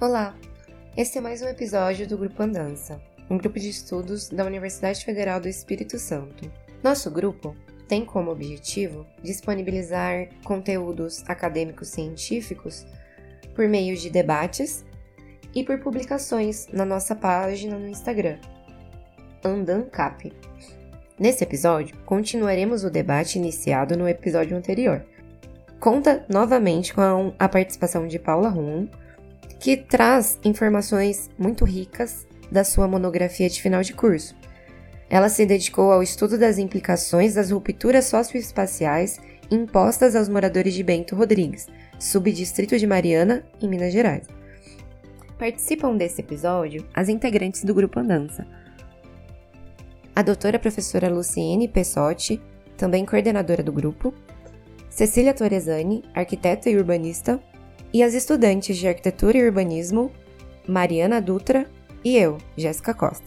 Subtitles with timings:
[0.00, 0.34] Olá!
[0.96, 2.98] Este é mais um episódio do Grupo Andança,
[3.28, 6.50] um grupo de estudos da Universidade Federal do Espírito Santo.
[6.82, 7.54] Nosso grupo
[7.86, 12.86] tem como objetivo disponibilizar conteúdos acadêmicos científicos
[13.54, 14.86] por meio de debates
[15.54, 18.38] e por publicações na nossa página no Instagram,
[19.44, 20.32] Andancap.
[21.18, 25.04] Nesse episódio, continuaremos o debate iniciado no episódio anterior.
[25.78, 28.88] Conta novamente com a participação de Paula Rum,
[29.60, 34.34] que traz informações muito ricas da sua monografia de final de curso.
[35.08, 41.14] Ela se dedicou ao estudo das implicações das rupturas socioespaciais impostas aos moradores de Bento
[41.14, 41.66] Rodrigues,
[41.98, 44.26] subdistrito de Mariana, em Minas Gerais.
[45.38, 48.46] Participam desse episódio as integrantes do Grupo Andança,
[50.16, 52.40] a doutora professora Luciene Pessotti,
[52.78, 54.14] também coordenadora do grupo,
[54.88, 57.40] Cecília Torresani, arquiteta e urbanista,
[57.92, 60.12] e as estudantes de arquitetura e urbanismo,
[60.66, 61.68] Mariana Dutra
[62.04, 63.26] e eu, Jéssica Costa.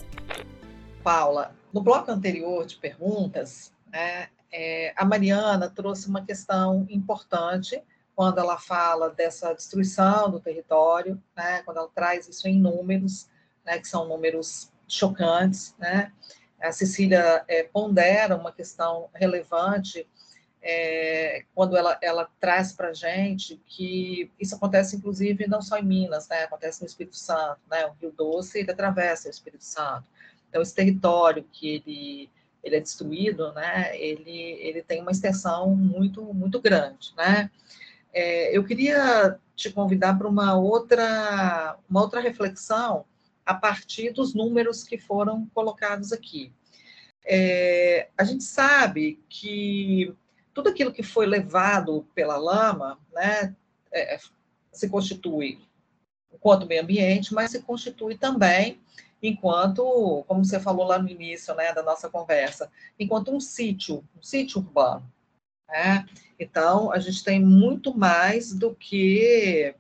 [1.04, 7.82] Paula, no bloco anterior de perguntas, né, é, a Mariana trouxe uma questão importante
[8.16, 13.28] quando ela fala dessa destruição do território, né, quando ela traz isso em números,
[13.66, 16.12] né, que são números chocantes, né,
[16.62, 20.08] a Cecília é, pondera uma questão relevante
[20.66, 25.84] é, quando ela, ela traz para a gente que isso acontece, inclusive, não só em
[25.84, 30.08] Minas, né, acontece no Espírito Santo, né, o Rio Doce ele atravessa o Espírito Santo.
[30.48, 32.30] Então, esse território que ele,
[32.64, 37.52] ele é destruído, né, ele, ele tem uma extensão muito, muito grande, né.
[38.14, 43.06] É, eu queria te convidar para uma outra, uma outra reflexão
[43.46, 46.54] a partir dos números que foram colocados aqui.
[47.26, 50.14] É, a gente sabe que
[50.54, 53.56] tudo aquilo que foi levado pela lama né,
[53.92, 54.20] é,
[54.72, 55.60] se constitui
[56.32, 58.80] enquanto meio ambiente, mas se constitui também
[59.22, 62.70] enquanto, como você falou lá no início né, da nossa conversa,
[63.00, 65.10] enquanto um sítio, um sítio urbano.
[65.70, 66.06] Né?
[66.38, 69.74] Então, a gente tem muito mais do que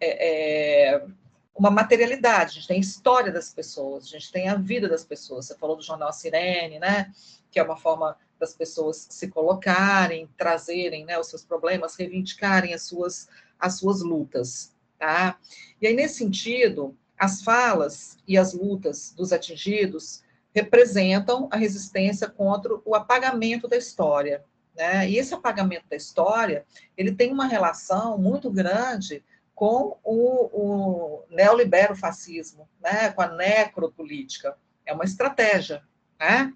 [0.00, 1.06] é, é,
[1.54, 5.04] uma materialidade, a gente tem a história das pessoas, a gente tem a vida das
[5.04, 5.46] pessoas.
[5.46, 7.12] Você falou do jornal Sirene, né?
[7.50, 12.82] Que é uma forma das pessoas se colocarem, trazerem né, os seus problemas, reivindicarem as
[12.82, 13.28] suas,
[13.58, 14.74] as suas lutas.
[14.98, 15.38] Tá?
[15.80, 20.22] E aí, nesse sentido, as falas e as lutas dos atingidos
[20.54, 24.44] representam a resistência contra o apagamento da história.
[24.76, 25.10] Né?
[25.10, 26.64] E esse apagamento da história,
[26.96, 29.22] ele tem uma relação muito grande
[29.58, 34.56] com o, o neolibero-fascismo, né, com a necropolítica.
[34.86, 35.82] É uma estratégia.
[36.18, 36.52] Né?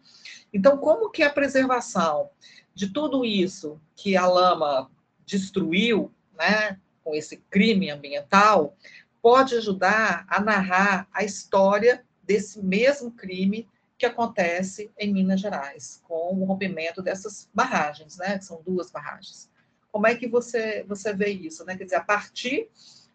[0.52, 2.30] Então, como que a preservação
[2.74, 4.90] de tudo isso que a lama
[5.24, 8.76] destruiu, né, com esse crime ambiental,
[9.20, 16.34] pode ajudar a narrar a história desse mesmo crime que acontece em Minas Gerais, com
[16.34, 19.48] o rompimento dessas barragens, né, que são duas barragens.
[19.92, 21.64] Como é que você, você vê isso?
[21.64, 21.76] Né?
[21.76, 22.68] Quer dizer, a partir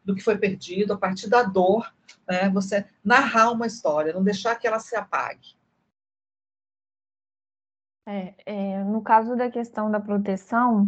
[0.05, 1.93] do que foi perdido, a partir da dor,
[2.25, 5.56] né, você narrar uma história, não deixar que ela se apague.
[8.07, 10.87] É, é, no caso da questão da proteção,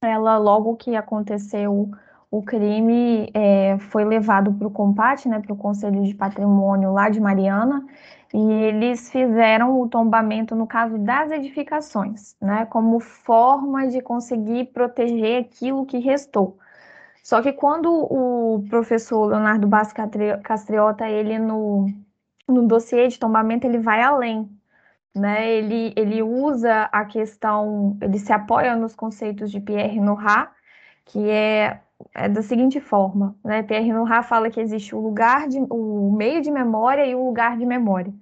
[0.00, 1.90] ela logo que aconteceu
[2.30, 7.10] o crime é, foi levado para o Compat, né, para o Conselho de Patrimônio lá
[7.10, 7.86] de Mariana,
[8.32, 15.42] e eles fizeram o tombamento no caso das edificações, né, como forma de conseguir proteger
[15.44, 16.58] aquilo que restou.
[17.22, 19.94] Só que quando o professor Leonardo Bassi
[20.42, 21.86] Castriota, ele no,
[22.48, 24.48] no dossiê de tombamento, ele vai além,
[25.14, 25.50] né?
[25.50, 30.50] Ele, ele usa a questão, ele se apoia nos conceitos de Pierre Nora,
[31.04, 31.80] que é,
[32.14, 33.62] é da seguinte forma, né?
[33.62, 37.56] Pierre Nora fala que existe o lugar de, o meio de memória e o lugar
[37.58, 38.12] de memória.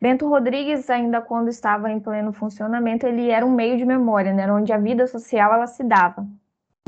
[0.00, 4.50] Bento Rodrigues, ainda quando estava em pleno funcionamento, ele era um meio de memória, né?
[4.52, 6.26] onde a vida social ela se dava.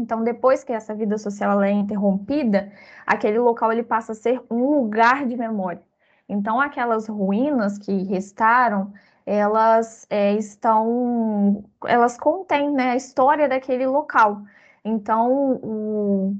[0.01, 2.73] Então, depois que essa vida social é interrompida,
[3.07, 5.81] aquele local ele passa a ser um lugar de memória.
[6.29, 8.93] Então, aquelas ruínas que restaram,
[9.27, 14.43] elas é, estão, elas contêm né, a história daquele local.
[14.85, 16.37] Então, o,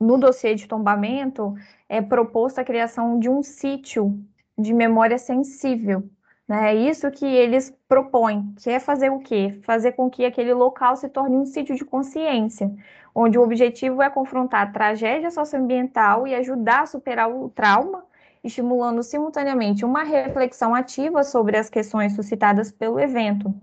[0.00, 1.54] no dossiê de tombamento
[1.88, 4.18] é proposta a criação de um sítio
[4.58, 6.08] de memória sensível.
[6.48, 6.72] Né?
[6.72, 9.58] É isso que eles propõem, que é fazer o quê?
[9.62, 12.72] Fazer com que aquele local se torne um sítio de consciência,
[13.14, 18.04] onde o objetivo é confrontar a tragédia socioambiental e ajudar a superar o trauma
[18.46, 23.54] estimulando simultaneamente uma reflexão ativa sobre as questões suscitadas pelo evento.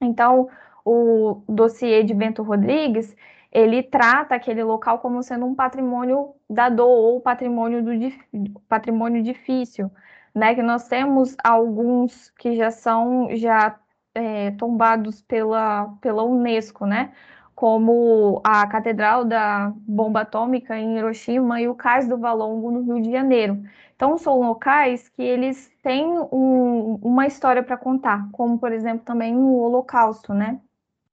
[0.00, 0.48] Então,
[0.84, 3.16] o dossiê de Bento Rodrigues,
[3.50, 9.90] ele trata aquele local como sendo um patrimônio da dor ou patrimônio, do, patrimônio difícil,
[10.34, 10.54] né?
[10.54, 13.78] Que nós temos alguns que já são já
[14.14, 17.12] é, tombados pela, pela Unesco, né?
[17.56, 23.02] Como a Catedral da Bomba Atômica em Hiroshima e o Cais do Valongo no Rio
[23.02, 23.60] de Janeiro.
[23.96, 29.34] Então, são locais que eles têm um, uma história para contar, como, por exemplo, também
[29.34, 30.60] o Holocausto, né?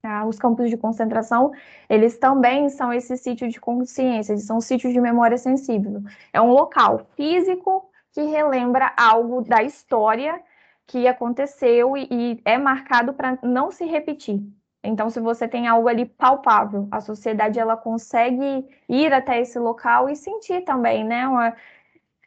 [0.03, 1.53] Ah, os campos de concentração,
[1.89, 6.03] eles também são esse sítio de consciência, eles são sítios de memória sensível.
[6.33, 10.41] É um local físico que relembra algo da história
[10.85, 14.41] que aconteceu e, e é marcado para não se repetir.
[14.83, 20.09] Então, se você tem algo ali palpável, a sociedade ela consegue ir até esse local
[20.09, 21.27] e sentir também, né?
[21.27, 21.56] Uma,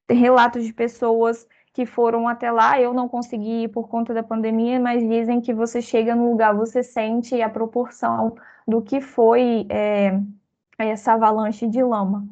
[0.08, 2.80] relatos de pessoas que foram até lá.
[2.80, 6.54] Eu não consegui ir por conta da pandemia, mas dizem que você chega no lugar,
[6.54, 8.34] você sente a proporção
[8.66, 10.18] do que foi é,
[10.78, 12.26] essa avalanche de lama.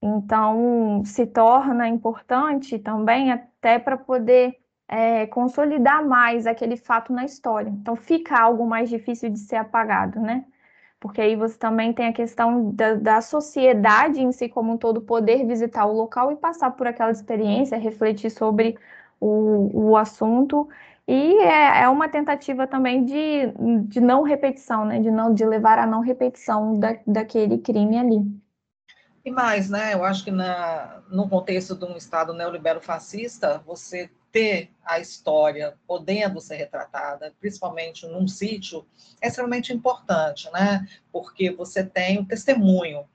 [0.00, 4.56] Então, se torna importante também até para poder
[4.88, 7.68] é, consolidar mais aquele fato na história.
[7.70, 10.44] Então, fica algo mais difícil de ser apagado, né?
[11.00, 15.00] Porque aí você também tem a questão da, da sociedade em si como um todo
[15.00, 18.76] poder visitar o local e passar por aquela experiência, refletir sobre
[19.20, 20.68] o, o assunto
[21.08, 23.50] e é, é, uma tentativa também de,
[23.84, 25.00] de não repetição, né?
[25.00, 28.20] De não de levar a não repetição da, daquele crime ali.
[29.24, 29.94] E mais, né?
[29.94, 35.76] Eu acho que na, no contexto de um Estado neoliberal fascista, você ter a história
[35.86, 38.86] podendo ser retratada, principalmente num sítio,
[39.20, 40.86] é extremamente importante, né?
[41.12, 43.08] Porque você tem o testemunho,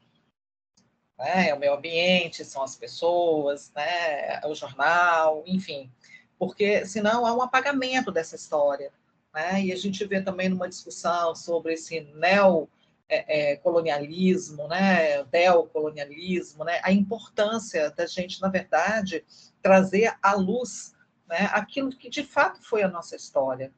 [1.18, 1.50] né?
[1.50, 4.40] É o meio ambiente, são as pessoas, né?
[4.44, 5.92] É o jornal, enfim.
[6.38, 8.92] Porque senão há um apagamento dessa história,
[9.34, 9.62] né?
[9.62, 12.70] E a gente vê também numa discussão sobre esse neo
[13.10, 19.24] é, é, colonialismo, né, neocolonialismo, né, a importância da gente, na verdade,
[19.62, 20.93] trazer à luz
[21.34, 23.74] né, aquilo que de fato foi a nossa história,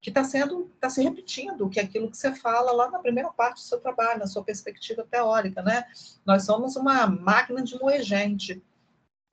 [0.00, 3.28] que está sendo, está se repetindo, que é aquilo que você fala lá na primeira
[3.30, 5.84] parte do seu trabalho, na sua perspectiva teórica, né?
[6.24, 8.62] Nós somos uma máquina de moer gente,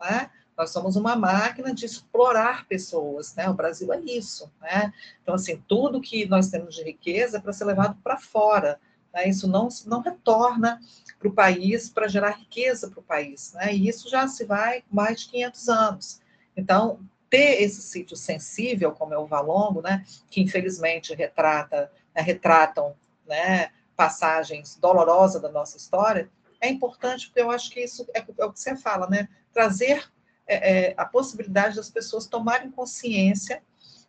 [0.02, 0.32] né?
[0.58, 3.48] Nós somos uma máquina de explorar pessoas, né?
[3.48, 4.92] O Brasil é isso, né?
[5.22, 8.82] Então, assim, tudo que nós temos de riqueza é para ser levado para fora,
[9.14, 9.30] né?
[9.30, 10.82] Isso não, não retorna
[11.20, 13.72] para o país para gerar riqueza para o país, né?
[13.72, 16.22] E isso já se vai mais de 500 anos.
[16.58, 22.96] Então, ter esse sítio sensível, como é o Valongo, né, que infelizmente retrata, né, retratam
[23.28, 26.30] né, passagens dolorosas da nossa história,
[26.60, 30.10] é importante, porque eu acho que isso é, é o que você fala, né, trazer
[30.46, 33.62] é, é, a possibilidade das pessoas tomarem consciência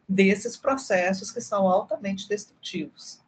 [0.08, 3.20] desses processos que são altamente destrutivos.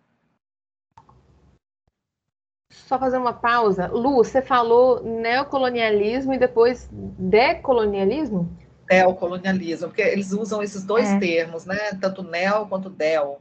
[2.71, 3.89] Só fazer uma pausa.
[3.89, 8.57] Lu, você falou neocolonialismo e depois decolonialismo?
[8.91, 11.19] Neocolonialismo, porque eles usam esses dois é.
[11.19, 11.79] termos, né?
[12.01, 13.39] Tanto neo quanto del.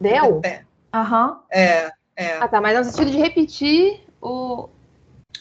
[0.00, 0.40] Del?
[0.44, 0.64] É.
[0.92, 1.40] Aham.
[1.50, 2.38] É, é.
[2.38, 4.68] Ah, tá, mas no sentido de repetir o.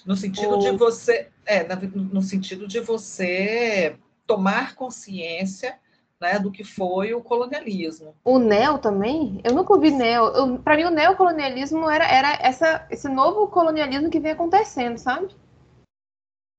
[0.05, 0.59] No sentido o...
[0.59, 1.29] de você.
[1.45, 3.95] É, no sentido de você
[4.25, 5.79] tomar consciência
[6.19, 8.13] né, do que foi o colonialismo.
[8.23, 9.39] O neo também?
[9.43, 10.59] Eu nunca ouvi neo.
[10.59, 15.29] Para mim, o neocolonialismo era, era essa, esse novo colonialismo que vem acontecendo, sabe?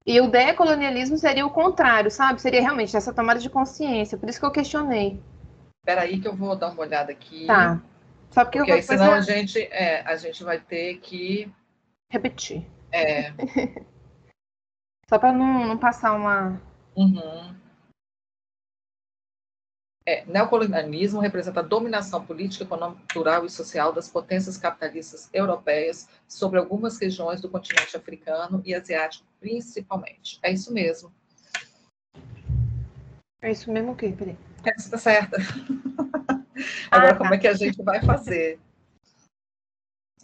[0.09, 2.41] E o decolonialismo seria o contrário, sabe?
[2.41, 4.17] Seria realmente essa tomada de consciência.
[4.17, 5.23] Por isso que eu questionei.
[5.83, 7.47] Espera aí que eu vou dar uma olhada aqui.
[7.47, 7.79] Tá.
[8.31, 11.53] Só porque, porque aí, senão a gente, é, a gente vai ter que
[12.11, 12.65] repetir.
[12.91, 13.35] É.
[15.11, 16.59] Só para não, não passar uma.
[16.97, 17.55] Uhum.
[20.09, 26.59] É, neocolonialismo representa a dominação política, econômica, cultural e social das potências capitalistas europeias sobre
[26.59, 30.39] algumas regiões do continente africano e asiático, principalmente.
[30.43, 31.13] É isso mesmo.
[33.43, 34.15] É isso mesmo o quê?
[34.17, 34.35] Peraí.
[34.65, 35.37] É, está certa.
[36.91, 37.19] Agora, ah, tá.
[37.19, 38.59] como é que a gente vai fazer?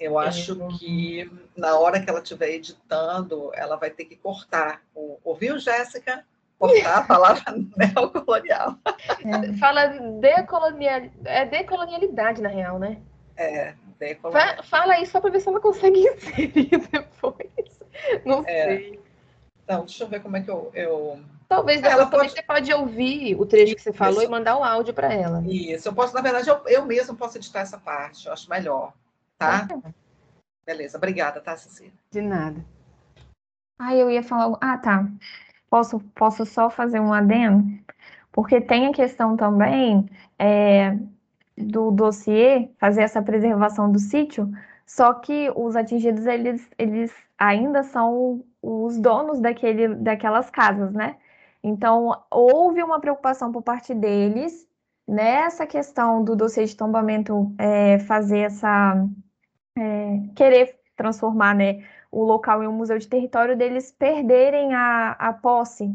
[0.00, 0.28] Eu é.
[0.28, 4.82] acho que na hora que ela estiver editando, ela vai ter que cortar.
[5.22, 6.24] Ouviu, Jéssica?
[6.58, 7.44] Cortar a palavra
[7.76, 8.78] neocolonial.
[9.24, 9.52] É.
[9.58, 9.86] Fala
[10.20, 13.00] decolonial, é decolonialidade, na real, né?
[13.36, 14.62] É, decolonial.
[14.64, 17.80] Fala aí só para ver se ela consegue inserir depois.
[18.24, 18.64] Não é.
[18.66, 19.04] sei.
[19.62, 20.70] Então, deixa eu ver como é que eu.
[20.74, 21.20] eu...
[21.48, 22.30] Talvez ela pode...
[22.30, 24.24] você pode ouvir o trecho que você falou Isso.
[24.24, 25.42] e mandar o áudio para ela.
[25.46, 28.92] Isso, eu posso, na verdade, eu, eu mesmo posso editar essa parte, eu acho melhor,
[29.38, 29.68] tá?
[29.70, 29.92] É.
[30.66, 31.92] Beleza, obrigada, tá, Cecília?
[32.10, 32.64] De nada.
[33.78, 34.56] Ah, eu ia falar.
[34.60, 35.06] Ah, tá.
[35.74, 37.64] Posso, posso só fazer um adendo?
[38.30, 40.96] Porque tem a questão também é,
[41.58, 44.48] do dossiê, fazer essa preservação do sítio,
[44.86, 51.16] Só que os atingidos, eles, eles ainda são os donos daquele, daquelas casas, né?
[51.60, 54.68] Então, houve uma preocupação por parte deles
[55.08, 59.04] nessa questão do dossiê de tombamento é, fazer essa.
[59.76, 65.32] É, querer transformar né, o local em um museu de território, deles perderem a, a
[65.32, 65.90] posse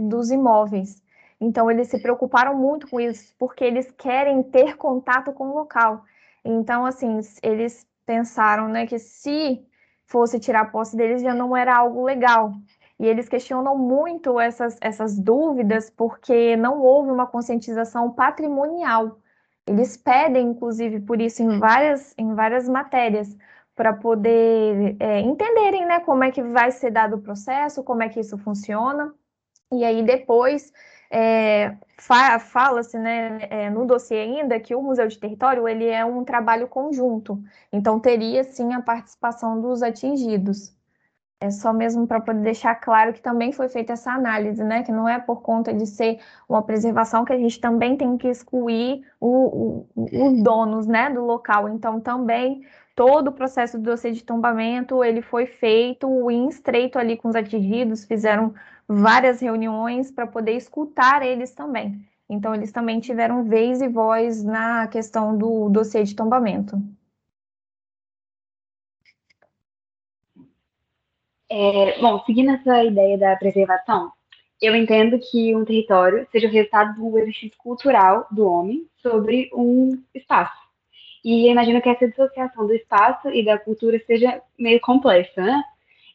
[0.00, 1.02] dos imóveis.
[1.40, 6.04] Então, eles se preocuparam muito com isso, porque eles querem ter contato com o local.
[6.44, 9.64] Então, assim, eles pensaram né, que se
[10.06, 12.52] fosse tirar a posse deles já não era algo legal.
[12.98, 19.18] E eles questionam muito essas, essas dúvidas porque não houve uma conscientização patrimonial.
[19.66, 23.36] Eles pedem, inclusive, por isso em várias, em várias matérias,
[23.74, 28.08] para poder é, entenderem né, como é que vai ser dado o processo, como é
[28.08, 29.12] que isso funciona.
[29.72, 30.72] E aí depois
[31.10, 36.04] é, fa fala-se né, é, no dossiê ainda que o Museu de Território ele é
[36.04, 40.73] um trabalho conjunto, então teria sim a participação dos atingidos.
[41.44, 44.82] É só mesmo para poder deixar claro que também foi feita essa análise, né?
[44.82, 48.28] Que não é por conta de ser uma preservação que a gente também tem que
[48.28, 51.68] excluir o, o, os donos, né, do local.
[51.68, 52.62] Então, também
[52.96, 57.36] todo o processo do dossiê de tombamento ele foi feito em estreito ali com os
[57.36, 58.54] atingidos, fizeram
[58.88, 62.00] várias reuniões para poder escutar eles também.
[62.26, 66.80] Então, eles também tiveram vez e voz na questão do dossiê de tombamento.
[71.56, 74.10] É, bom, seguindo essa ideia da preservação,
[74.60, 80.02] eu entendo que um território seja o resultado do exercício cultural do homem sobre um
[80.12, 80.58] espaço.
[81.24, 85.62] E eu imagino que essa dissociação do espaço e da cultura seja meio complexa, né?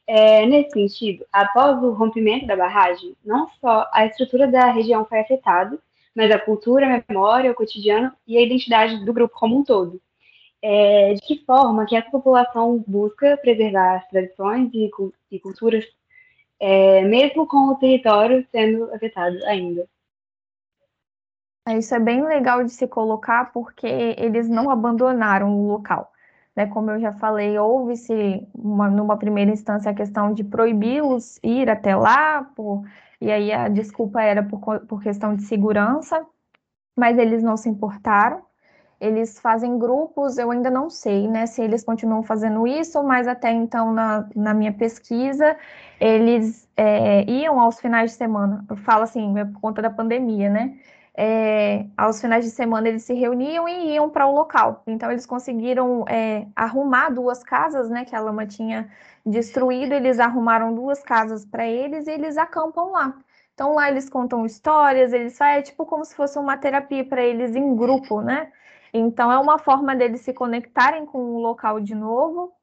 [0.06, 5.22] É, nesse sentido, após o rompimento da barragem, não só a estrutura da região foi
[5.22, 5.80] afetada,
[6.14, 10.02] mas a cultura, a memória, o cotidiano e a identidade do grupo como um todo
[10.62, 14.90] é, de que forma que essa população busca preservar as tradições e,
[15.32, 15.86] e culturas,
[16.60, 19.88] é, mesmo com o território sendo afetado ainda.
[21.68, 23.88] É, isso é bem legal de se colocar porque
[24.18, 26.12] eles não abandonaram o local.
[26.56, 26.66] Né?
[26.68, 32.44] Como eu já falei, houve-se numa primeira instância a questão de proibi-los ir até lá,
[32.56, 32.84] por,
[33.22, 36.26] e aí a desculpa era por, por questão de segurança,
[36.96, 38.49] mas eles não se importaram
[39.00, 43.52] eles fazem grupos, eu ainda não sei, né, se eles continuam fazendo isso, mas até
[43.52, 45.56] então, na, na minha pesquisa,
[46.00, 50.50] eles é, iam aos finais de semana, eu falo assim, é por conta da pandemia,
[50.50, 50.78] né,
[51.16, 55.26] é, aos finais de semana eles se reuniam e iam para o local, então eles
[55.26, 58.90] conseguiram é, arrumar duas casas, né, que a lama tinha
[59.26, 63.14] destruído, eles arrumaram duas casas para eles e eles acampam lá.
[63.54, 67.22] Então lá eles contam histórias, eles fazem é tipo como se fosse uma terapia para
[67.22, 68.50] eles em grupo, né?
[68.94, 72.54] Então, é uma forma deles se conectarem com o local de novo.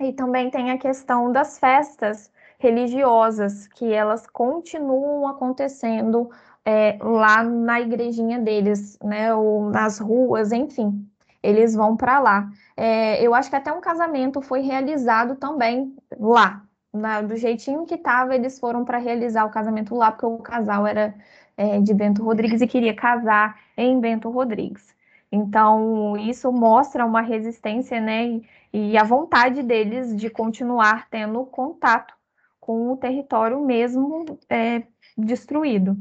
[0.00, 6.30] E também tem a questão das festas religiosas, que elas continuam acontecendo
[6.64, 11.06] é, lá na igrejinha deles, né, ou nas ruas, enfim,
[11.42, 12.50] eles vão para lá.
[12.76, 16.62] É, eu acho que até um casamento foi realizado também lá,
[16.92, 20.86] na, do jeitinho que estava, eles foram para realizar o casamento lá, porque o casal
[20.86, 21.14] era
[21.56, 24.94] é, de Bento Rodrigues e queria casar em Bento Rodrigues.
[25.32, 28.40] Então, isso mostra uma resistência, né,
[28.72, 32.14] e a vontade deles de continuar tendo contato
[32.58, 34.82] com o território mesmo é,
[35.16, 35.96] destruído.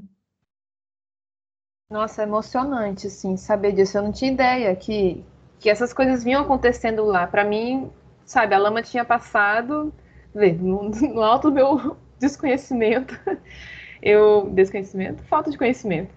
[1.90, 3.98] Nossa, é emocionante, assim, saber disso.
[3.98, 5.24] Eu não tinha ideia que,
[5.60, 7.26] que essas coisas vinham acontecendo lá.
[7.26, 7.90] Para mim,
[8.26, 9.92] sabe, a lama tinha passado,
[10.34, 13.20] no, no alto do meu desconhecimento,
[14.02, 16.14] eu desconhecimento, falta de conhecimento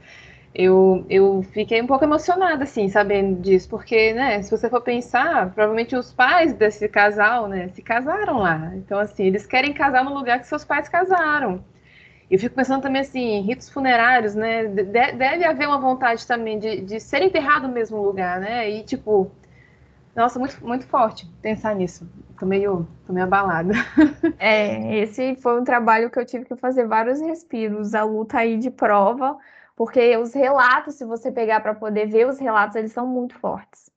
[0.55, 5.51] eu, eu fiquei um pouco emocionada, assim, sabendo disso, porque, né, se você for pensar,
[5.53, 8.73] provavelmente os pais desse casal, né, se casaram lá.
[8.77, 11.65] Então, assim, eles querem casar no lugar que seus pais casaram.
[12.31, 17.01] Eu fico pensando também, assim, ritos funerários, né, deve haver uma vontade também de, de
[17.01, 19.31] ser enterrado no mesmo lugar, né, e, tipo,
[20.15, 22.07] nossa, muito, muito forte pensar nisso.
[22.39, 23.73] Tô meio, tô meio abalada.
[24.39, 28.59] É, esse foi um trabalho que eu tive que fazer vários respiros, a luta aí
[28.59, 29.39] de prova,
[29.77, 33.91] porque os relatos, se você pegar para poder ver os relatos, eles são muito fortes.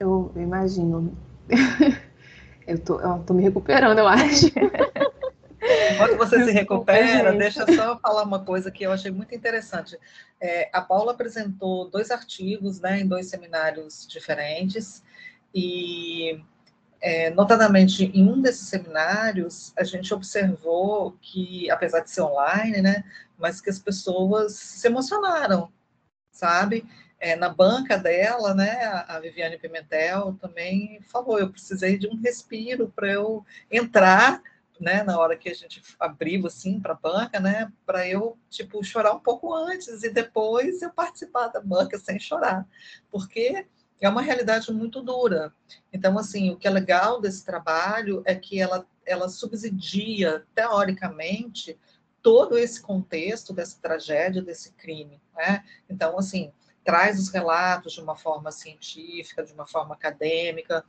[0.00, 1.16] Eu imagino.
[2.66, 4.46] eu, tô, eu tô me recuperando, eu acho.
[5.92, 9.98] Enquanto você se recupera, deixa eu só falar uma coisa que eu achei muito interessante.
[10.40, 15.02] É, a Paula apresentou dois artigos né, em dois seminários diferentes,
[15.54, 16.40] e
[17.04, 23.04] é, notadamente em um desses seminários, a gente observou que, apesar de ser online, né,
[23.38, 25.70] mas que as pessoas se emocionaram,
[26.30, 26.86] sabe?
[27.24, 32.92] é, na banca dela, né, a Viviane Pimentel também falou, eu precisei de um respiro
[32.94, 34.42] para eu entrar,
[34.78, 38.84] né, na hora que a gente abriu assim para a banca, né, para eu tipo
[38.84, 42.66] chorar um pouco antes e depois eu participar da banca sem chorar,
[43.10, 43.66] porque
[44.00, 45.52] é uma realidade muito dura.
[45.92, 51.78] Então, assim, o que é legal desse trabalho é que ela, ela subsidia, teoricamente,
[52.22, 55.20] todo esse contexto dessa tragédia, desse crime.
[55.36, 55.64] Né?
[55.88, 56.52] Então, assim,
[56.84, 60.84] traz os relatos de uma forma científica, de uma forma acadêmica.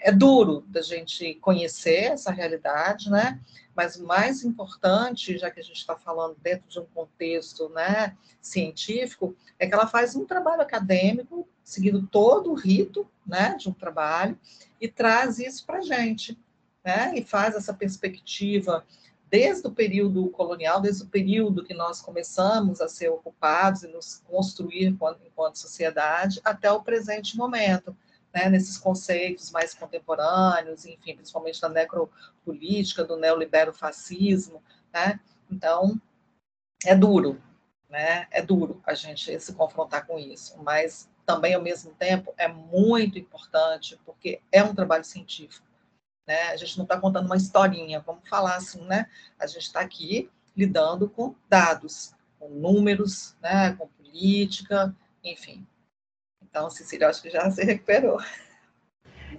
[0.00, 3.40] É duro da gente conhecer essa realidade, né?
[3.74, 8.16] Mas o mais importante, já que a gente está falando dentro de um contexto né,
[8.40, 13.74] científico, é que ela faz um trabalho acadêmico, seguindo todo o rito né, de um
[13.74, 14.38] trabalho,
[14.80, 16.38] e traz isso para a gente,
[16.82, 17.12] né?
[17.14, 18.86] E faz essa perspectiva
[19.28, 24.22] desde o período colonial, desde o período que nós começamos a ser ocupados e nos
[24.26, 27.94] construir enquanto, enquanto sociedade, até o presente momento,
[28.32, 35.20] né, nesses conceitos mais contemporâneos, enfim, principalmente da necropolítica, do neoliberofascismo, né?
[35.50, 36.00] Então,
[36.86, 37.38] é duro,
[37.90, 38.26] né?
[38.30, 43.18] É duro a gente se confrontar com isso, mas também, ao mesmo tempo, é muito
[43.18, 45.68] importante, porque é um trabalho científico
[46.28, 46.50] né?
[46.50, 49.06] A gente não está contando uma historinha, vamos falar assim, né?
[49.38, 53.72] A gente está aqui lidando com dados, com números, né?
[53.72, 54.94] com política,
[55.24, 55.66] enfim.
[56.44, 58.20] Então, Cecília, acho que já se recuperou.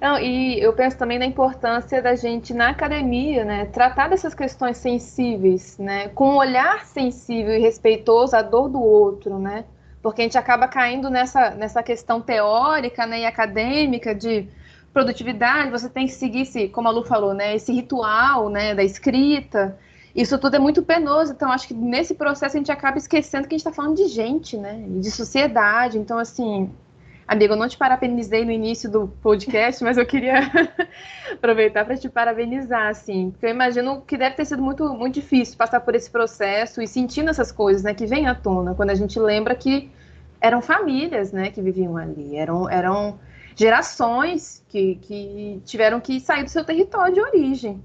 [0.02, 4.78] Não, e eu penso também na importância da gente, na academia, né, tratar dessas questões
[4.78, 9.66] sensíveis, né, com um olhar sensível e respeitoso à dor do outro, né,
[10.02, 14.48] porque a gente acaba caindo nessa, nessa questão teórica né, e acadêmica de
[14.94, 18.84] produtividade, você tem que seguir esse, como a Lu falou, né, esse ritual, né, da
[18.84, 19.78] escrita.
[20.16, 23.54] Isso tudo é muito penoso, então acho que nesse processo a gente acaba esquecendo que
[23.54, 25.98] a gente está falando de gente, né, de sociedade.
[25.98, 26.72] Então, assim,
[27.30, 30.40] amigo, eu não te parabenizei no início do podcast, mas eu queria
[31.32, 35.56] aproveitar para te parabenizar, assim, porque eu imagino que deve ter sido muito, muito difícil
[35.56, 38.96] passar por esse processo e sentindo essas coisas, né, que vêm à tona, quando a
[38.96, 39.92] gente lembra que
[40.42, 43.20] eram famílias, né, que viviam ali, eram, eram
[43.56, 47.80] gerações que, que tiveram que sair do seu território de origem.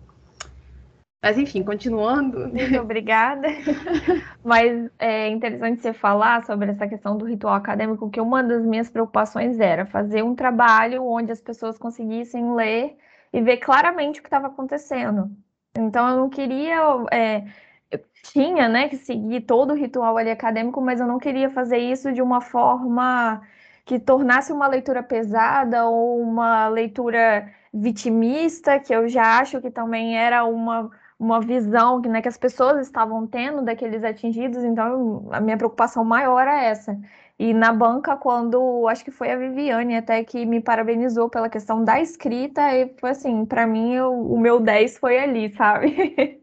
[1.25, 2.51] Mas enfim, continuando.
[2.51, 3.49] Muito obrigada.
[4.45, 8.91] Mas é interessante você falar sobre essa questão do ritual acadêmico, que uma das minhas
[8.91, 12.99] preocupações era fazer um trabalho onde as pessoas conseguissem ler
[13.33, 15.31] e ver claramente o que estava acontecendo.
[15.75, 16.77] Então eu não queria.
[17.11, 17.45] É,
[17.91, 21.79] eu tinha né, que seguir todo o ritual ali acadêmico, mas eu não queria fazer
[21.79, 23.41] isso de uma forma
[23.87, 30.19] que tornasse uma leitura pesada ou uma leitura vitimista, que eu já acho que também
[30.19, 35.41] era uma, uma visão que, né, que as pessoas estavam tendo daqueles atingidos, então a
[35.41, 36.99] minha preocupação maior era essa.
[37.39, 41.83] E na banca, quando acho que foi a Viviane até que me parabenizou pela questão
[41.85, 46.41] da escrita, e foi assim, para mim eu, o meu 10 foi ali, sabe?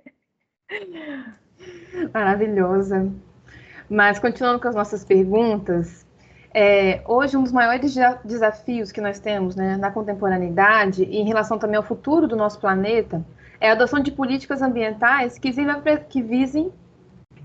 [2.14, 3.12] Maravilhosa.
[3.90, 6.06] Mas continuando com as nossas perguntas,
[6.54, 11.58] é, hoje, um dos maiores desafios que nós temos né, na contemporaneidade e em relação
[11.58, 13.24] também ao futuro do nosso planeta
[13.62, 15.52] é a adoção de políticas ambientais que,
[16.10, 16.74] que visem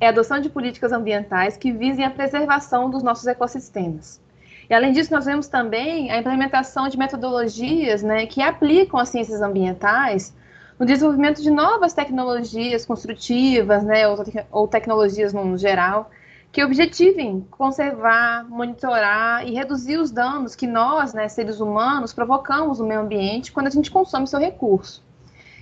[0.01, 4.21] é a adoção de políticas ambientais que visem a preservação dos nossos ecossistemas.
[4.69, 9.41] E além disso, nós vemos também a implementação de metodologias né, que aplicam as ciências
[9.41, 10.35] ambientais
[10.79, 14.19] no desenvolvimento de novas tecnologias construtivas, né, ou,
[14.51, 16.11] ou tecnologias no geral,
[16.53, 22.87] que objetivem conservar, monitorar e reduzir os danos que nós, né, seres humanos, provocamos no
[22.87, 25.07] meio ambiente quando a gente consome seu recurso.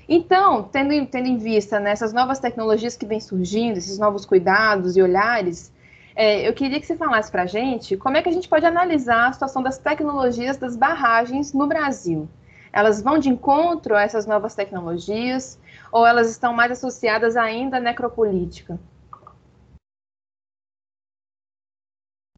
[0.08, 5.02] Então, tendo, tendo em vista né, novas tecnologias que vêm surgindo, esses novos cuidados e
[5.02, 5.72] olhares,
[6.14, 8.64] é, eu queria que você falasse para a gente como é que a gente pode
[8.64, 12.28] analisar a situação das tecnologias das barragens no Brasil.
[12.72, 15.58] Elas vão de encontro a essas novas tecnologias
[15.90, 18.78] ou elas estão mais associadas ainda à necropolítica?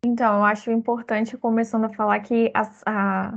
[0.04, 3.34] Então, eu acho importante, começando a falar que as, a,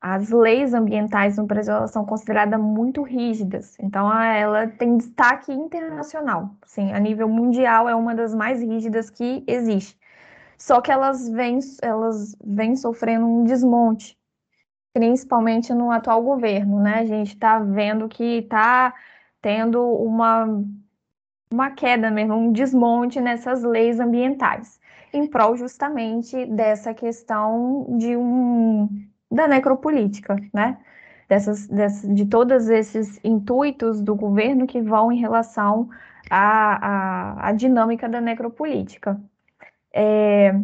[0.00, 3.76] as leis ambientais no Brasil elas são consideradas muito rígidas.
[3.80, 6.50] Então, ela tem destaque internacional.
[6.64, 9.98] Sim, a nível mundial é uma das mais rígidas que existe.
[10.56, 14.16] Só que elas vêm, elas vêm sofrendo um desmonte,
[14.92, 17.00] principalmente no atual governo, né?
[17.00, 18.94] A gente está vendo que está
[19.40, 20.46] tendo uma,
[21.50, 24.78] uma queda mesmo, um desmonte nessas leis ambientais
[25.12, 28.88] em prol justamente dessa questão de um
[29.30, 30.78] da necropolítica, né?
[31.28, 35.90] Dessas, dessas, de todos esses intuitos do governo que vão em relação
[36.30, 39.20] à, à, à dinâmica da necropolítica.
[39.92, 40.54] É,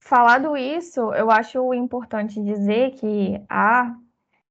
[0.00, 3.94] falado isso, eu acho importante dizer que a,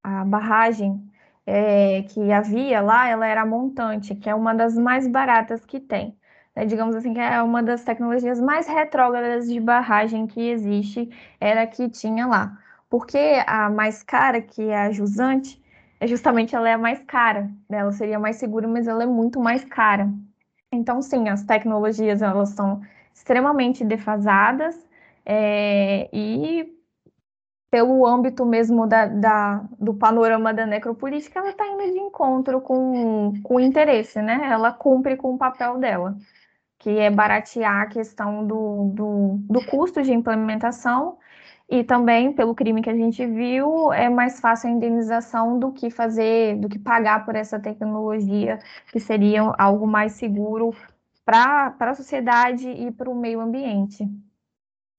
[0.03, 1.01] a barragem
[1.47, 6.17] é, que havia lá, ela era montante, que é uma das mais baratas que tem.
[6.53, 11.63] É, digamos assim, que é uma das tecnologias mais retrógradas de barragem que existe, era
[11.63, 12.57] a que tinha lá.
[12.89, 15.61] Porque a mais cara, que é a jusante,
[15.99, 17.49] é justamente ela é a mais cara.
[17.69, 17.79] Né?
[17.79, 20.09] Ela seria mais segura, mas ela é muito mais cara.
[20.71, 22.81] Então, sim, as tecnologias elas são
[23.13, 24.87] extremamente defasadas
[25.25, 26.77] é, e
[27.69, 33.33] pelo âmbito mesmo da, da, do panorama da necropolítica, ela está indo de encontro com,
[33.43, 34.39] com o interesse, né?
[34.49, 36.17] Ela cumpre com o papel dela,
[36.79, 41.17] que é baratear a questão do, do, do custo de implementação
[41.69, 45.89] e também, pelo crime que a gente viu, é mais fácil a indenização do que
[45.89, 48.59] fazer, do que pagar por essa tecnologia,
[48.91, 50.73] que seria algo mais seguro
[51.25, 54.07] para a sociedade e para o meio ambiente.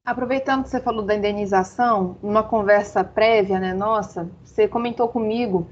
[0.05, 5.71] Aproveitando que você falou da indenização, numa conversa prévia, né, nossa, você comentou comigo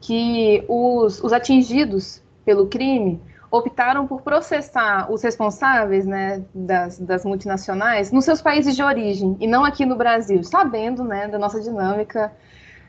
[0.00, 8.10] que os, os atingidos pelo crime optaram por processar os responsáveis né, das, das, multinacionais
[8.10, 12.32] nos seus países de origem e não aqui no Brasil, sabendo né, da nossa dinâmica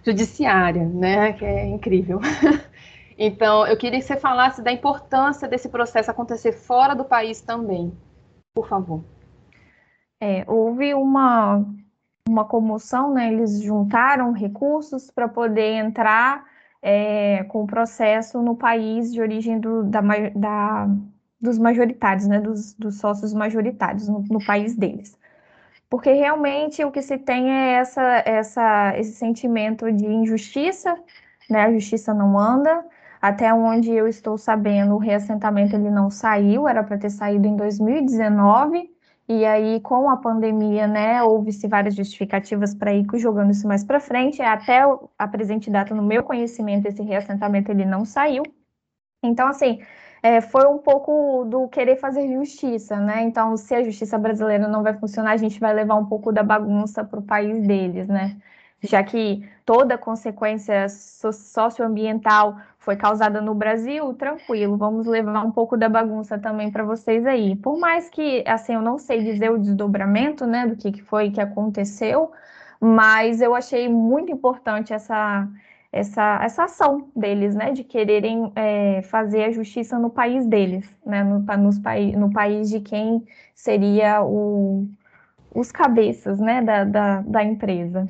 [0.03, 2.19] judiciária, né, que é incrível.
[3.17, 7.95] então, eu queria que você falasse da importância desse processo acontecer fora do país também,
[8.55, 9.03] por favor.
[10.19, 11.63] É, houve uma,
[12.27, 16.43] uma comoção, né, eles juntaram recursos para poder entrar
[16.81, 20.01] é, com o processo no país de origem do, da,
[20.35, 20.87] da,
[21.39, 25.17] dos majoritários, né, dos, dos sócios majoritários no, no, país deles.
[25.89, 30.97] Porque realmente o que se tem é essa, essa, esse sentimento de injustiça,
[31.49, 32.85] né, a justiça não anda,
[33.21, 37.55] até onde eu estou sabendo, o reassentamento ele não saiu, era para ter saído em
[37.55, 38.96] 2019,
[39.29, 43.99] e aí, com a pandemia, né, houve-se várias justificativas para ir jogando isso mais para
[43.99, 44.41] frente.
[44.41, 44.81] Até
[45.17, 48.43] a presente data, no meu conhecimento, esse reassentamento ele não saiu.
[49.23, 49.81] Então, assim,
[50.23, 53.21] é, foi um pouco do querer fazer justiça, né?
[53.23, 56.43] Então, se a justiça brasileira não vai funcionar, a gente vai levar um pouco da
[56.43, 58.37] bagunça para o país deles, né?
[58.83, 65.89] Já que toda consequência socioambiental foi causada no Brasil, tranquilo, vamos levar um pouco da
[65.89, 67.55] bagunça também para vocês aí.
[67.55, 71.31] Por mais que, assim, eu não sei dizer o desdobramento, né, do que, que foi
[71.31, 72.31] que aconteceu,
[72.79, 75.47] mas eu achei muito importante essa,
[75.91, 81.23] essa, essa ação deles, né, de quererem é, fazer a justiça no país deles, né,
[81.23, 81.77] no, nos,
[82.15, 84.87] no país de quem seria o,
[85.53, 88.07] os cabeças, né, da, da, da empresa.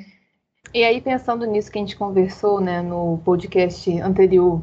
[0.74, 4.62] E aí, pensando nisso que a gente conversou né, no podcast anterior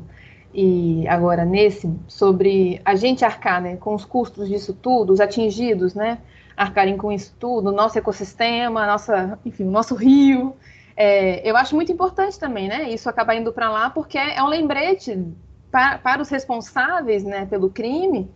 [0.53, 5.95] e agora nesse, sobre a gente arcar né, com os custos disso tudo, os atingidos,
[5.95, 6.19] né,
[6.57, 10.55] arcarem com isso tudo, nosso ecossistema, nossa, enfim, o nosso rio.
[10.97, 14.47] É, eu acho muito importante também, né, isso acabar indo para lá, porque é um
[14.47, 15.27] lembrete
[15.71, 18.31] para, para os responsáveis né, pelo crime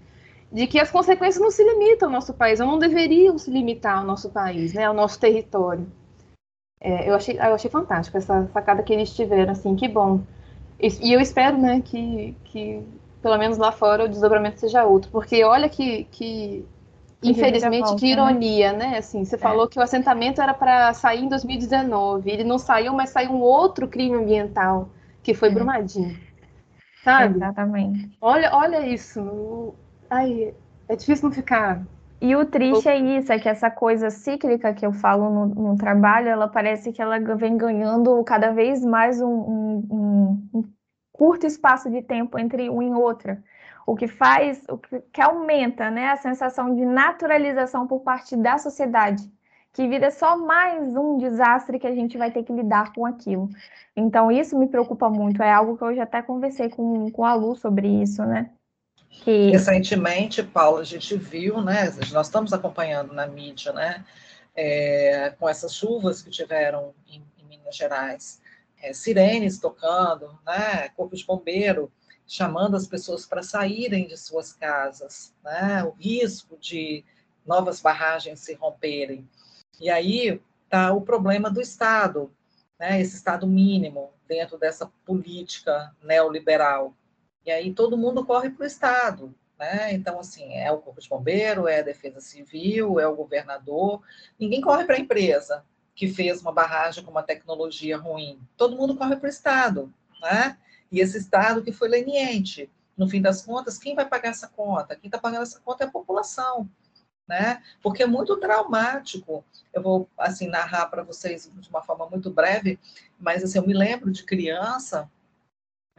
[0.51, 3.99] de que as consequências não se limitam ao nosso país, ou não deveriam se limitar
[3.99, 5.87] ao nosso país, né, ao nosso território.
[6.81, 10.21] É, eu, achei, eu achei fantástico essa sacada que eles tiveram, assim, que bom.
[10.81, 12.83] E, e, eu espero, né, que, que
[13.21, 16.65] pelo menos lá fora o desdobramento seja outro, porque olha que, que
[17.23, 18.13] infelizmente, volta, que né?
[18.13, 18.91] ironia, né?
[18.91, 18.99] né?
[18.99, 19.39] Assim, você é.
[19.39, 23.41] falou que o assentamento era para sair em 2019, ele não saiu, mas saiu um
[23.41, 24.89] outro crime ambiental,
[25.23, 25.53] que foi é.
[25.53, 26.17] Brumadinho.
[27.03, 27.37] Sabe?
[27.37, 28.17] Exatamente.
[28.21, 29.75] Olha, olha isso.
[30.11, 30.55] Ai,
[30.89, 31.83] é difícil não ficar
[32.21, 35.77] e o triste é isso, é que essa coisa cíclica que eu falo no, no
[35.77, 40.65] trabalho, ela parece que ela vem ganhando cada vez mais um, um, um,
[41.13, 43.43] curto espaço de tempo entre um e outra.
[43.87, 48.59] O que faz, o que, que aumenta né, a sensação de naturalização por parte da
[48.59, 49.23] sociedade,
[49.73, 53.49] que vira só mais um desastre que a gente vai ter que lidar com aquilo.
[53.97, 57.35] Então, isso me preocupa muito, é algo que eu já até conversei com, com a
[57.35, 58.51] Lu sobre isso, né?
[59.11, 59.51] Que...
[59.51, 61.85] Recentemente, Paula, a gente viu, né?
[62.13, 64.05] Nós estamos acompanhando na mídia, né?
[64.55, 68.41] É, com essas chuvas que tiveram em, em Minas Gerais,
[68.83, 70.89] é, sirenes tocando, né?
[70.91, 71.91] Corpo de bombeiro
[72.27, 75.83] chamando as pessoas para saírem de suas casas, né?
[75.85, 77.05] O risco de
[77.47, 79.27] novas barragens se romperem.
[79.81, 82.31] E aí está o problema do Estado,
[82.79, 83.01] né?
[83.01, 86.95] Esse Estado mínimo dentro dessa política neoliberal
[87.45, 89.35] e aí todo mundo corre para o Estado.
[89.59, 89.93] Né?
[89.93, 94.03] Então, assim, é o Corpo de Bombeiro, é a Defesa Civil, é o governador.
[94.39, 98.41] Ninguém corre para a empresa que fez uma barragem com uma tecnologia ruim.
[98.57, 99.93] Todo mundo corre para o Estado.
[100.23, 100.57] Né?
[100.93, 102.71] E esse Estado que foi leniente.
[102.97, 104.95] No fim das contas, quem vai pagar essa conta?
[104.95, 106.69] Quem está pagando essa conta é a população.
[107.29, 107.63] né?
[107.83, 109.45] Porque é muito traumático.
[109.73, 112.79] Eu vou assim narrar para vocês de uma forma muito breve,
[113.19, 115.11] mas assim, eu me lembro de criança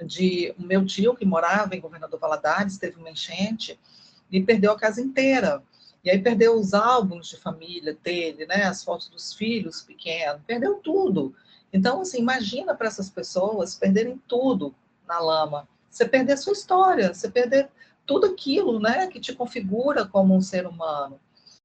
[0.06, 3.80] de o meu tio que morava em Governador Valadares, teve uma enchente
[4.32, 5.64] e perdeu a casa inteira.
[6.04, 10.76] E aí perdeu os álbuns de família dele, né, as fotos dos filhos pequenos, perdeu
[10.76, 11.36] tudo.
[11.74, 14.74] Então, assim, imagina para essas pessoas perderem tudo
[15.08, 15.68] na lama.
[15.90, 17.70] Você perder sua história, você perder
[18.06, 21.20] tudo aquilo, né, que te configura como um ser humano.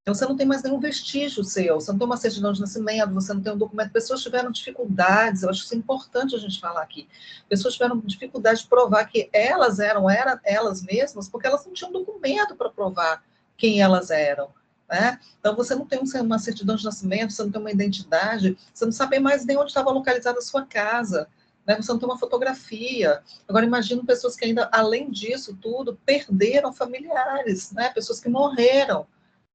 [0.06, 3.14] Então, você não tem mais nenhum vestígio seu, você não tem uma certidão de nascimento,
[3.14, 3.90] você não tem um documento.
[3.90, 7.08] Pessoas tiveram dificuldades, eu acho que isso é importante a gente falar aqui.
[7.48, 11.90] Pessoas tiveram dificuldade de provar que elas eram, eram elas mesmas, porque elas não tinham
[11.90, 13.24] documento para provar
[13.56, 14.50] quem elas eram.
[14.90, 15.18] Né?
[15.40, 18.92] Então, você não tem uma certidão de nascimento, você não tem uma identidade, você não
[18.92, 21.26] sabe mais nem onde estava localizada a sua casa,
[21.66, 21.76] né?
[21.76, 23.22] você não tem uma fotografia.
[23.48, 27.88] Agora, imagino pessoas que ainda, além disso tudo, perderam familiares, né?
[27.88, 29.06] pessoas que morreram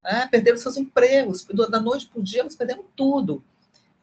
[0.04, 0.28] né?
[0.30, 3.44] perderam seus empregos, da noite para o dia eles perderam tudo.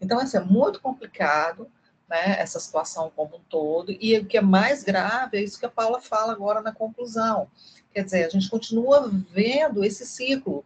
[0.01, 1.69] Então, assim, é muito complicado,
[2.09, 5.67] né, essa situação como um todo, e o que é mais grave é isso que
[5.67, 7.49] a Paula fala agora na conclusão.
[7.93, 10.65] Quer dizer, a gente continua vendo esse ciclo,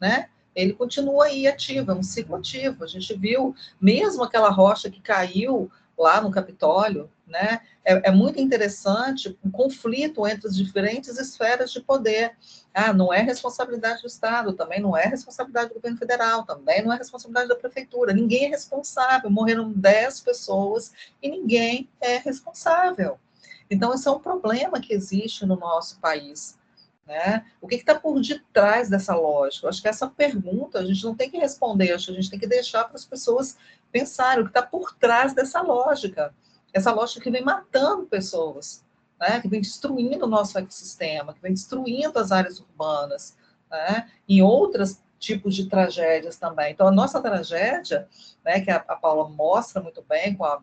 [0.00, 0.28] né?
[0.54, 2.84] Ele continua aí ativo, é um ciclo ativo.
[2.84, 7.60] A gente viu, mesmo aquela rocha que caiu lá no Capitólio, né?
[7.84, 12.36] É, é, muito interessante o conflito entre as diferentes esferas de poder.
[12.72, 16.92] Ah, não é responsabilidade do Estado, também não é responsabilidade do governo federal, também não
[16.92, 18.12] é responsabilidade da prefeitura.
[18.12, 19.30] Ninguém é responsável.
[19.30, 23.18] Morreram 10 pessoas e ninguém é responsável.
[23.70, 26.58] Então, esse é um problema que existe no nosso país.
[27.12, 27.44] Né?
[27.60, 29.66] O que está por detrás dessa lógica?
[29.66, 32.30] Eu acho que essa pergunta a gente não tem que responder, acho que a gente
[32.30, 33.58] tem que deixar para as pessoas
[33.90, 36.34] pensarem o que está por trás dessa lógica.
[36.72, 38.82] Essa lógica que vem matando pessoas,
[39.20, 39.42] né?
[39.42, 43.36] que vem destruindo o nosso ecossistema, que vem destruindo as áreas urbanas,
[43.70, 44.10] né?
[44.26, 46.72] em outros tipos de tragédias também.
[46.72, 48.08] Então, a nossa tragédia,
[48.42, 50.62] né, que a, a Paula mostra muito bem com a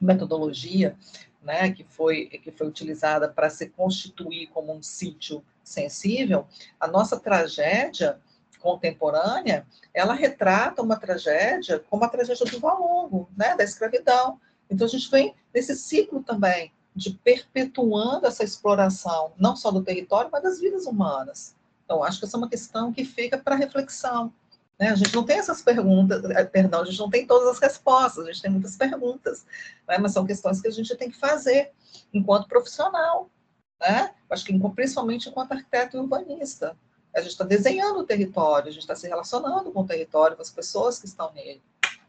[0.00, 0.96] metodologia
[1.42, 6.46] né, que, foi, que foi utilizada para se constituir como um sítio sensível,
[6.78, 8.18] a nossa tragédia
[8.58, 14.40] contemporânea, ela retrata uma tragédia como a tragédia do Valongo, né, da escravidão.
[14.68, 20.30] Então, a gente vem nesse ciclo também de perpetuando essa exploração, não só do território,
[20.32, 21.54] mas das vidas humanas.
[21.84, 24.32] Então, acho que essa é uma questão que fica para reflexão.
[24.78, 24.90] Né?
[24.90, 28.24] A gente não tem essas perguntas, eh, perdão, a gente não tem todas as respostas,
[28.24, 29.46] a gente tem muitas perguntas,
[29.86, 29.96] né?
[29.98, 31.72] mas são questões que a gente tem que fazer
[32.12, 33.30] enquanto profissional,
[33.80, 34.14] né?
[34.28, 36.76] Acho que principalmente enquanto arquiteto urbanista.
[37.14, 40.42] A gente está desenhando o território, a gente está se relacionando com o território, com
[40.42, 41.62] as pessoas que estão nele.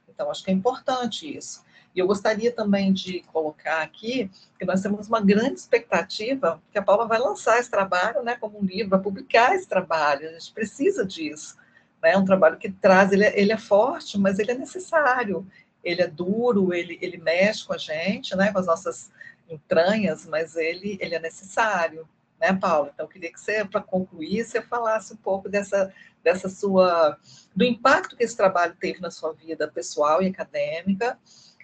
[0.08, 1.64] Então, acho que é importante isso.
[1.96, 6.82] E eu gostaria também de colocar aqui que nós temos uma grande expectativa que a
[6.82, 10.28] Paula vai lançar esse trabalho, né, como um livro, vai publicar esse trabalho.
[10.30, 11.58] A gente precisa disso.
[12.02, 12.12] Né?
[12.12, 15.48] É um trabalho que traz, ele é, ele é forte, mas ele é necessário.
[15.84, 19.10] Ele é duro, ele, ele mexe com a gente, né, com as nossas
[19.50, 22.08] entranhas, mas ele, ele é necessário,
[22.40, 22.90] né, Paulo?
[22.94, 27.18] Então, eu queria que você, para concluir, você falasse um pouco dessa, dessa sua,
[27.56, 31.18] do impacto que esse trabalho teve na sua vida pessoal e acadêmica,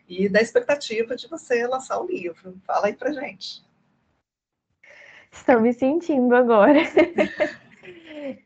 [0.08, 2.58] e da expectativa de você lançar o livro.
[2.66, 3.64] Fala aí para gente.
[5.32, 6.80] Estou me sentindo agora.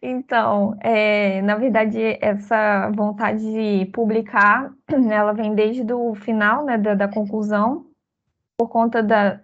[0.02, 4.74] Então, é, na verdade, essa vontade de publicar,
[5.10, 7.89] ela vem desde o final, né, da, da conclusão,
[8.60, 9.40] por conta da,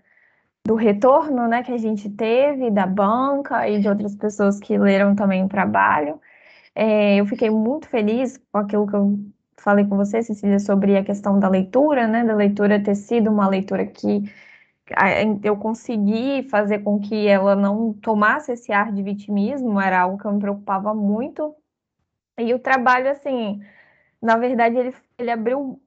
[0.65, 5.15] do retorno, né, que a gente teve da banca e de outras pessoas que leram
[5.15, 6.19] também o trabalho.
[6.75, 9.17] É, eu fiquei muito feliz com aquilo que eu
[9.58, 13.47] falei com você, Cecília, sobre a questão da leitura, né, da leitura ter sido uma
[13.47, 14.23] leitura que
[15.43, 20.25] eu consegui fazer com que ela não tomasse esse ar de vitimismo, era algo que
[20.25, 21.56] eu me preocupava muito.
[22.38, 23.62] E o trabalho, assim,
[24.21, 25.82] na verdade, ele, ele abriu,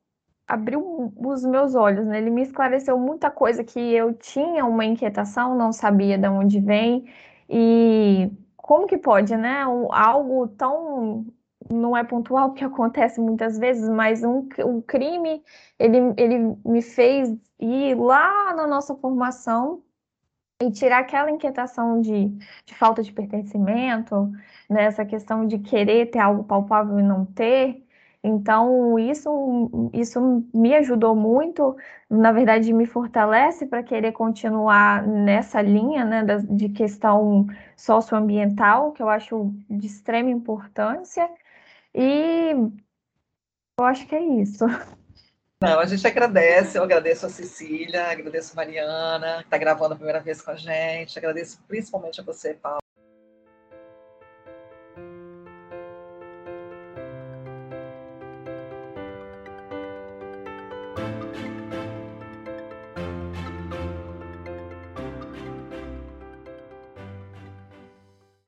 [0.49, 2.19] abriu os meus olhos, né?
[2.19, 7.07] Ele me esclareceu muita coisa que eu tinha uma inquietação, não sabia de onde vem.
[7.49, 9.63] E como que pode, né?
[9.91, 11.27] algo tão
[11.71, 15.43] não é pontual, porque acontece muitas vezes, mas um, um crime,
[15.79, 17.29] ele, ele me fez
[17.61, 19.83] ir lá na nossa formação
[20.63, 22.29] e tirar aquela inquietação de,
[22.67, 24.31] de falta de pertencimento,
[24.69, 27.87] né, questão de querer ter algo palpável e não ter.
[28.23, 31.77] Então, isso, isso me ajudou muito,
[32.11, 39.09] na verdade, me fortalece para querer continuar nessa linha né, de questão socioambiental, que eu
[39.09, 41.31] acho de extrema importância.
[41.95, 42.51] E
[43.79, 44.65] eu acho que é isso.
[45.63, 49.97] Não, a gente agradece, eu agradeço a Cecília, agradeço a Mariana, que está gravando a
[49.97, 52.79] primeira vez com a gente, agradeço principalmente a você, Paulo.